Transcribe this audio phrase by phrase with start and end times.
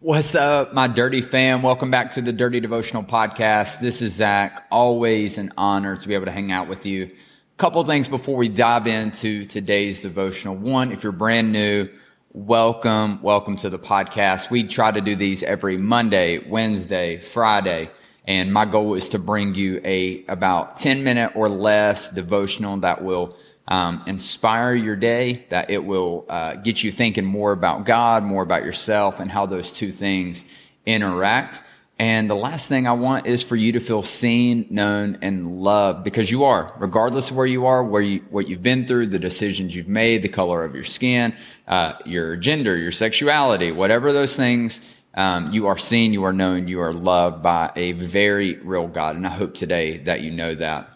[0.00, 1.60] What's up, my dirty fam?
[1.60, 3.80] Welcome back to the Dirty Devotional Podcast.
[3.80, 4.64] This is Zach.
[4.70, 7.06] Always an honor to be able to hang out with you.
[7.06, 10.54] A couple things before we dive into today's devotional.
[10.54, 11.88] One, if you're brand new,
[12.32, 14.52] welcome, welcome to the podcast.
[14.52, 17.90] We try to do these every Monday, Wednesday, Friday,
[18.24, 23.02] and my goal is to bring you a about 10 minute or less devotional that
[23.02, 23.36] will
[23.68, 28.42] um, inspire your day, that it will uh, get you thinking more about God, more
[28.42, 30.44] about yourself, and how those two things
[30.86, 31.62] interact.
[32.00, 36.04] And the last thing I want is for you to feel seen, known, and loved
[36.04, 39.18] because you are, regardless of where you are, where you, what you've been through, the
[39.18, 41.34] decisions you've made, the color of your skin,
[41.66, 44.80] uh, your gender, your sexuality, whatever those things,
[45.14, 49.16] um, you are seen, you are known, you are loved by a very real God.
[49.16, 50.88] And I hope today that you know that.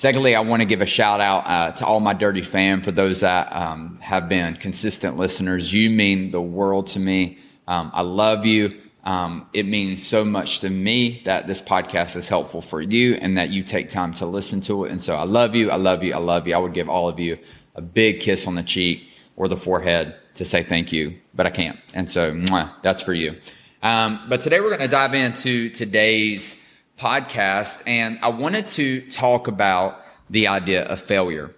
[0.00, 2.90] Secondly, I want to give a shout out uh, to all my dirty fam for
[2.90, 5.74] those that um, have been consistent listeners.
[5.74, 7.36] You mean the world to me.
[7.68, 8.70] Um, I love you.
[9.04, 13.36] Um, it means so much to me that this podcast is helpful for you and
[13.36, 14.90] that you take time to listen to it.
[14.90, 15.70] And so I love you.
[15.70, 16.14] I love you.
[16.14, 16.54] I love you.
[16.54, 17.36] I would give all of you
[17.74, 21.50] a big kiss on the cheek or the forehead to say thank you, but I
[21.50, 21.78] can't.
[21.92, 23.36] And so mwah, that's for you.
[23.82, 26.56] Um, but today we're going to dive into today's
[27.00, 31.54] podcast, and I wanted to talk about the idea of failure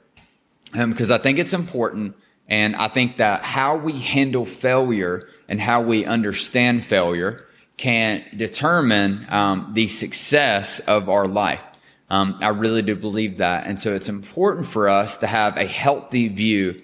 [0.72, 2.16] because um, I think it's important.
[2.48, 9.26] And I think that how we handle failure and how we understand failure can determine
[9.30, 11.64] um, the success of our life.
[12.08, 13.66] Um, I really do believe that.
[13.66, 16.80] And so it's important for us to have a healthy view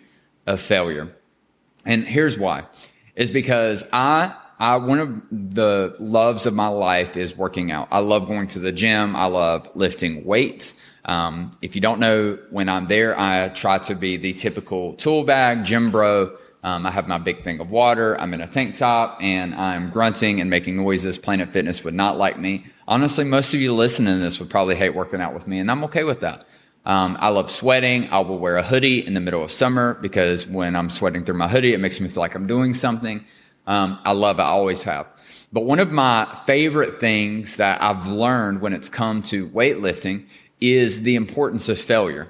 [0.47, 1.15] of failure.
[1.85, 2.65] And here's why
[3.15, 7.89] is because I I, one of the loves of my life is working out.
[7.91, 9.15] I love going to the gym.
[9.15, 10.75] I love lifting weights.
[11.05, 15.25] Um, if you don't know when I'm there, I try to be the typical tool
[15.25, 16.37] bag, gym bro.
[16.65, 18.21] Um, I have my big thing of water.
[18.21, 21.17] I'm in a tank top and I'm grunting and making noises.
[21.17, 22.67] Planet Fitness would not like me.
[22.89, 25.71] Honestly, most of you listening to this would probably hate working out with me, and
[25.71, 26.45] I'm okay with that.
[26.85, 28.09] Um, I love sweating.
[28.11, 31.37] I will wear a hoodie in the middle of summer because when I'm sweating through
[31.37, 33.25] my hoodie, it makes me feel like I'm doing something.
[33.69, 34.43] Um, I love it.
[34.43, 35.07] I always have.
[35.53, 40.27] But one of my favorite things that I've learned when it's come to weightlifting
[40.61, 42.29] is the importance of failure.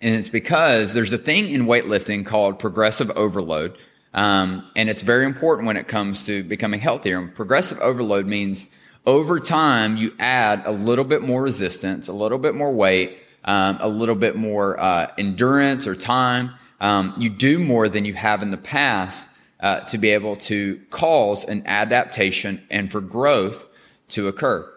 [0.00, 3.76] And it's because there's a thing in weightlifting called progressive overload.
[4.14, 7.18] Um, and it's very important when it comes to becoming healthier.
[7.18, 8.66] And progressive overload means
[9.06, 13.78] over time, you add a little bit more resistance, a little bit more weight, um,
[13.80, 16.52] a little bit more uh, endurance or time.
[16.80, 19.28] Um, you do more than you have in the past
[19.60, 23.66] uh, to be able to cause an adaptation and for growth
[24.08, 24.70] to occur.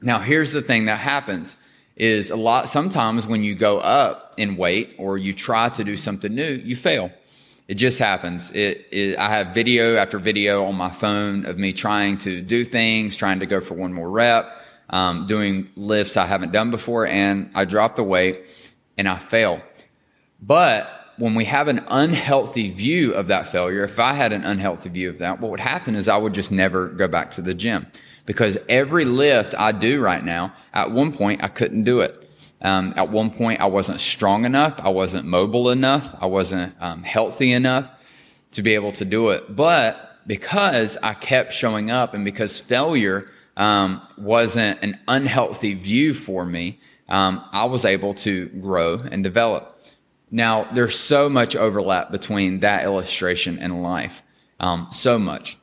[0.00, 1.56] Now, here's the thing that happens
[1.96, 5.96] is a lot, sometimes when you go up in weight or you try to do
[5.96, 7.10] something new, you fail.
[7.68, 8.50] It just happens.
[8.52, 12.64] It, it, I have video after video on my phone of me trying to do
[12.64, 14.52] things, trying to go for one more rep,
[14.90, 18.40] um, doing lifts I haven't done before, and I drop the weight
[18.96, 19.62] and I fail.
[20.40, 24.88] But when we have an unhealthy view of that failure, if I had an unhealthy
[24.90, 27.54] view of that, what would happen is I would just never go back to the
[27.54, 27.86] gym
[28.26, 32.22] because every lift I do right now, at one point I couldn't do it.
[32.60, 37.02] Um, at one point I wasn't strong enough, I wasn't mobile enough, I wasn't um,
[37.02, 37.88] healthy enough
[38.52, 39.54] to be able to do it.
[39.54, 39.96] But
[40.26, 46.78] because I kept showing up and because failure um, wasn't an unhealthy view for me,
[47.08, 49.75] um, I was able to grow and develop.
[50.30, 54.22] Now, there's so much overlap between that illustration and life.
[54.58, 55.58] Um, so much.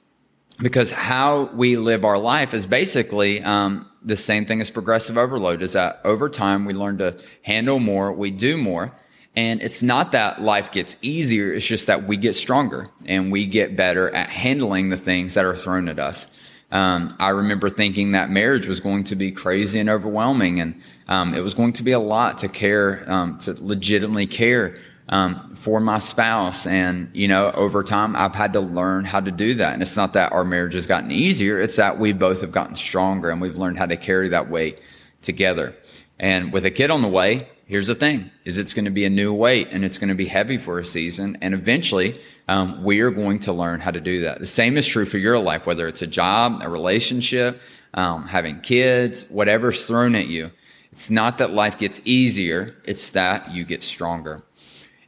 [0.59, 5.61] Because how we live our life is basically um, the same thing as progressive overload,
[5.61, 8.95] is that over time we learn to handle more, we do more.
[9.35, 13.47] And it's not that life gets easier, it's just that we get stronger and we
[13.47, 16.27] get better at handling the things that are thrown at us.
[16.73, 21.35] Um, I remember thinking that marriage was going to be crazy and overwhelming, and um,
[21.35, 24.75] it was going to be a lot to care, um, to legitimately care
[25.07, 26.65] um, for my spouse.
[26.65, 29.73] And, you know, over time, I've had to learn how to do that.
[29.73, 32.75] And it's not that our marriage has gotten easier, it's that we both have gotten
[32.75, 34.81] stronger and we've learned how to carry that weight
[35.21, 35.75] together.
[36.19, 39.05] And with a kid on the way, here's the thing is it's going to be
[39.05, 42.15] a new weight and it's going to be heavy for a season and eventually
[42.47, 44.39] um, we are going to learn how to do that.
[44.39, 47.59] The same is true for your life whether it's a job a relationship
[47.93, 50.51] um, having kids whatever's thrown at you.
[50.91, 54.43] It's not that life gets easier it's that you get stronger.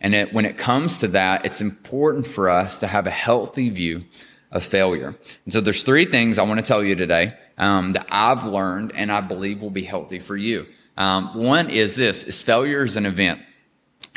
[0.01, 3.69] And it, when it comes to that it's important for us to have a healthy
[3.69, 4.01] view
[4.51, 5.13] of failure.
[5.43, 8.93] And so there's three things i want to tell you today um, that i've learned
[8.95, 10.65] and i believe will be healthy for you
[10.97, 13.41] um, one is this: is failure is an event.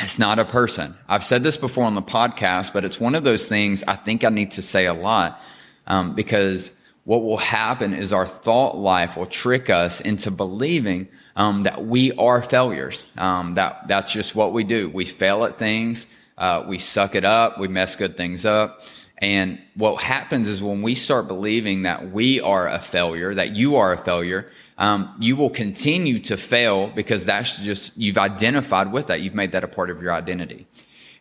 [0.01, 0.95] It's not a person.
[1.09, 4.23] I've said this before on the podcast, but it's one of those things I think
[4.23, 5.41] I need to say a lot
[5.89, 6.71] um, because
[7.03, 12.13] what will happen is our thought life will trick us into believing um, that we
[12.13, 13.07] are failures.
[13.17, 14.89] Um, that that's just what we do.
[14.91, 16.07] We fail at things.
[16.37, 17.59] Uh, we suck it up.
[17.59, 18.81] We mess good things up.
[19.17, 23.77] And what happens is when we start believing that we are a failure, that you
[23.77, 24.49] are a failure,
[24.79, 29.21] um, you will continue to fail because that's just, you've identified with that.
[29.21, 30.67] You've made that a part of your identity.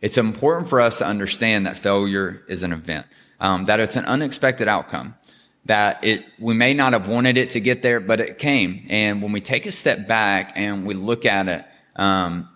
[0.00, 3.06] It's important for us to understand that failure is an event,
[3.40, 5.16] um, that it's an unexpected outcome,
[5.64, 8.86] that it, we may not have wanted it to get there, but it came.
[8.88, 11.66] And when we take a step back and we look at it,
[11.96, 12.48] um,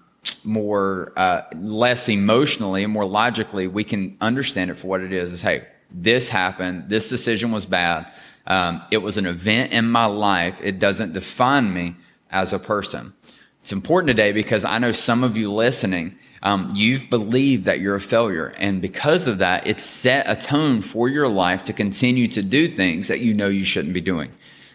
[0.45, 5.33] more, uh, less emotionally and more logically, we can understand it for what it is,
[5.33, 6.89] is, hey, this happened.
[6.89, 8.07] This decision was bad.
[8.47, 10.59] Um, it was an event in my life.
[10.63, 11.97] It doesn't define me
[12.31, 13.13] as a person.
[13.61, 17.95] It's important today because I know some of you listening, um, you've believed that you're
[17.95, 18.53] a failure.
[18.59, 22.67] And because of that, it's set a tone for your life to continue to do
[22.67, 24.33] things that you know you shouldn't be doing.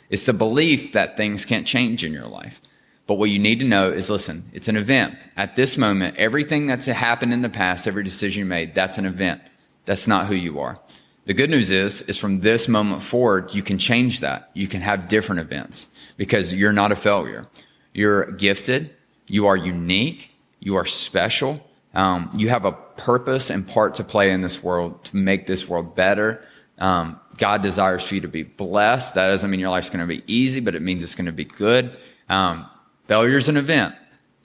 [0.09, 2.61] It's the belief that things can't change in your life.
[3.07, 5.17] But what you need to know is listen, it's an event.
[5.35, 9.05] At this moment, everything that's happened in the past, every decision you made, that's an
[9.05, 9.41] event.
[9.85, 10.79] That's not who you are.
[11.27, 14.49] The good news is, is from this moment forward, you can change that.
[14.53, 17.47] You can have different events because you're not a failure.
[17.91, 18.95] You're gifted.
[19.27, 20.33] You are unique.
[20.61, 21.61] You are special.
[21.93, 25.67] Um, you have a purpose and part to play in this world to make this
[25.67, 26.41] world better.
[26.79, 29.15] Um, God desires for you to be blessed.
[29.15, 31.33] That doesn't mean your life's going to be easy, but it means it's going to
[31.33, 31.97] be good.
[32.29, 32.69] Um,
[33.03, 33.95] failure is an event.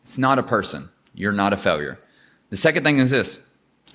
[0.00, 0.88] It's not a person.
[1.14, 2.00] You're not a failure.
[2.50, 3.38] The second thing is this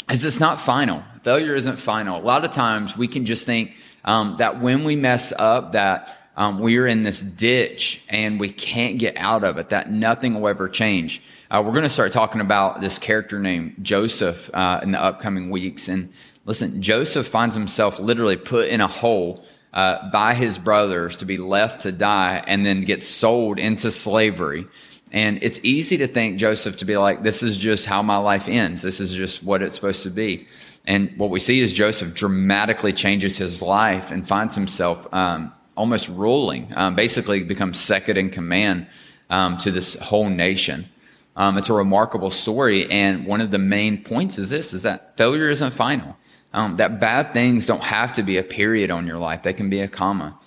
[0.09, 1.03] is it's not final.
[1.23, 2.19] Failure isn't final.
[2.19, 3.75] A lot of times we can just think
[4.05, 8.99] um, that when we mess up, that um, we're in this ditch and we can't
[8.99, 11.21] get out of it, that nothing will ever change.
[11.49, 15.49] Uh, we're going to start talking about this character named Joseph uh, in the upcoming
[15.49, 15.89] weeks.
[15.89, 16.09] And
[16.45, 19.43] listen, Joseph finds himself literally put in a hole
[19.73, 24.65] uh, by his brothers to be left to die and then get sold into slavery.
[25.11, 28.47] And it's easy to think Joseph to be like, this is just how my life
[28.47, 28.81] ends.
[28.81, 30.47] This is just what it's supposed to be.
[30.85, 36.09] And what we see is Joseph dramatically changes his life and finds himself um, almost
[36.09, 38.87] ruling, um, basically becomes second in command
[39.29, 40.87] um, to this whole nation.
[41.35, 42.89] Um, it's a remarkable story.
[42.89, 46.17] And one of the main points is this, is that failure isn't final.
[46.53, 49.43] Um, that bad things don't have to be a period on your life.
[49.43, 50.37] They can be a comma.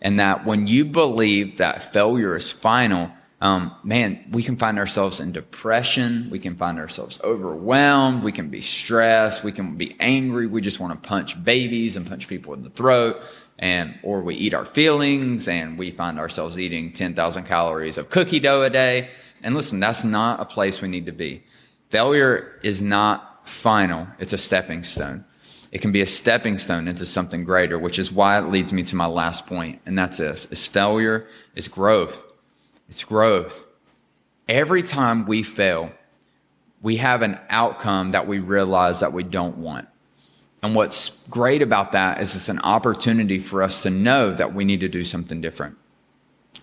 [0.00, 3.12] And that when you believe that failure is final,
[3.42, 6.28] um, man, we can find ourselves in depression.
[6.30, 8.22] We can find ourselves overwhelmed.
[8.22, 9.42] We can be stressed.
[9.42, 10.46] We can be angry.
[10.46, 13.20] We just want to punch babies and punch people in the throat.
[13.58, 18.38] And, or we eat our feelings and we find ourselves eating 10,000 calories of cookie
[18.38, 19.10] dough a day.
[19.42, 21.42] And listen, that's not a place we need to be.
[21.90, 24.06] Failure is not final.
[24.20, 25.24] It's a stepping stone.
[25.72, 28.84] It can be a stepping stone into something greater, which is why it leads me
[28.84, 29.80] to my last point.
[29.84, 32.22] And that's this, is failure is growth.
[32.92, 33.64] It's growth.
[34.50, 35.92] Every time we fail,
[36.82, 39.88] we have an outcome that we realize that we don't want.
[40.62, 44.66] And what's great about that is it's an opportunity for us to know that we
[44.66, 45.78] need to do something different.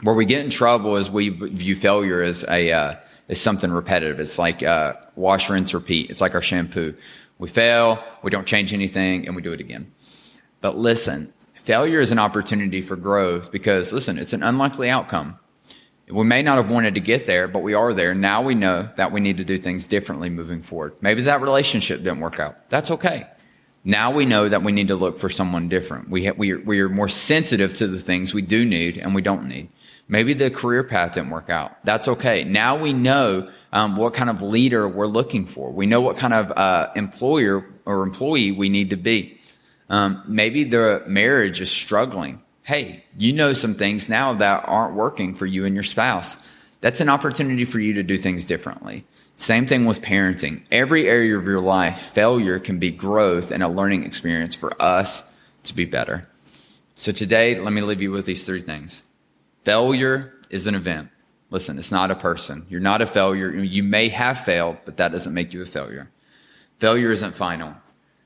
[0.04, 2.96] Where we get in trouble is we view failure as a uh,
[3.28, 4.20] as something repetitive.
[4.20, 6.12] It's like uh, wash, rinse, repeat.
[6.12, 6.94] It's like our shampoo.
[7.40, 9.92] We fail, we don't change anything, and we do it again.
[10.62, 15.40] But listen, failure is an opportunity for growth because listen, it's an unlikely outcome.
[16.10, 18.16] We may not have wanted to get there, but we are there.
[18.16, 20.96] Now we know that we need to do things differently moving forward.
[21.02, 22.70] Maybe that relationship didn't work out.
[22.70, 23.28] That's okay.
[23.84, 26.10] Now we know that we need to look for someone different.
[26.10, 29.14] We, ha- we, are, we are more sensitive to the things we do need and
[29.14, 29.70] we don't need.
[30.08, 31.84] Maybe the career path didn't work out.
[31.86, 32.44] That's okay.
[32.44, 35.72] Now we know um, what kind of leader we're looking for.
[35.72, 39.40] We know what kind of uh, employer or employee we need to be.
[39.90, 45.34] Um, maybe the marriage is struggling hey, you know some things now that aren't working
[45.34, 46.38] for you and your spouse.
[46.82, 49.06] That's an opportunity for you to do things differently.
[49.38, 50.62] Same thing with parenting.
[50.70, 55.24] Every area of your life, failure can be growth and a learning experience for us
[55.64, 56.26] to be better.
[56.96, 59.02] So today, let me leave you with these three things.
[59.64, 61.10] Failure is an event.
[61.50, 62.68] Listen, it's not a person.
[62.70, 63.50] You're not a failure.
[63.50, 66.12] You may have failed, but that doesn't make you a failure.
[66.78, 67.74] Failure isn't final.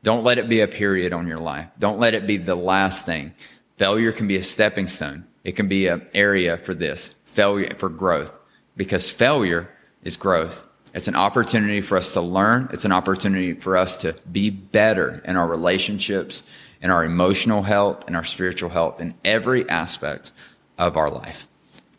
[0.03, 1.69] Don't let it be a period on your life.
[1.79, 3.33] Don't let it be the last thing.
[3.77, 5.25] Failure can be a stepping stone.
[5.43, 8.37] It can be an area for this failure for growth
[8.77, 9.69] because failure
[10.03, 10.67] is growth.
[10.93, 12.69] It's an opportunity for us to learn.
[12.71, 16.43] It's an opportunity for us to be better in our relationships,
[16.81, 20.31] in our emotional health, in our spiritual health, in every aspect
[20.77, 21.47] of our life.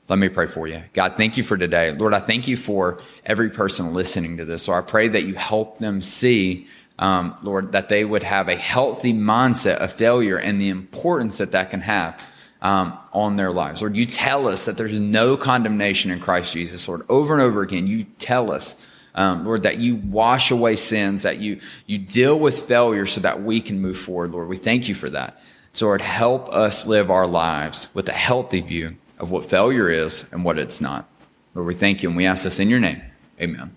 [0.09, 0.83] Let me pray for you.
[0.93, 1.91] God, thank you for today.
[1.93, 4.63] Lord, I thank you for every person listening to this.
[4.63, 6.67] So I pray that you help them see,
[6.99, 11.53] um, Lord, that they would have a healthy mindset of failure and the importance that
[11.53, 12.21] that can have
[12.63, 13.83] um, on their lives.
[13.83, 16.89] Lord, you tell us that there's no condemnation in Christ Jesus.
[16.89, 21.25] Lord, over and over again, you tell us, um, Lord, that you wash away sins,
[21.25, 24.31] that you you deal with failure so that we can move forward.
[24.31, 25.41] Lord, we thank you for that.
[25.73, 30.25] So, Lord, help us live our lives with a healthy view of what failure is
[30.33, 31.09] and what it's not.
[31.55, 33.03] Lord, we thank you and we ask this in your name.
[33.41, 33.77] Amen.